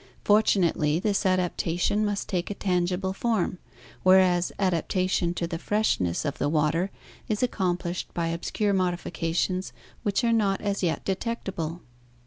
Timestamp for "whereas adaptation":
4.01-5.35